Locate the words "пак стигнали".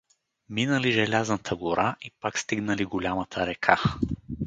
2.21-2.85